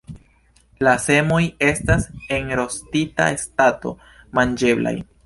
La 0.85 0.93
semoj 1.01 1.41
estas 1.67 2.07
en 2.37 2.49
rostita 2.61 3.29
stato 3.43 3.93
manĝeblaj. 4.41 4.97